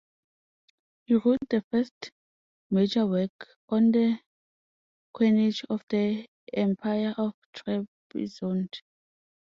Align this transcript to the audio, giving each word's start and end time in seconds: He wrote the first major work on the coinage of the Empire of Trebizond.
He 1.05 1.13
wrote 1.13 1.41
the 1.47 1.63
first 1.69 2.09
major 2.71 3.05
work 3.05 3.49
on 3.69 3.91
the 3.91 4.17
coinage 5.13 5.63
of 5.69 5.83
the 5.89 6.27
Empire 6.51 7.13
of 7.19 7.35
Trebizond. 7.53 8.79